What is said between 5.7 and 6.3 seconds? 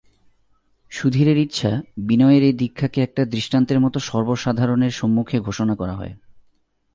করা হয়।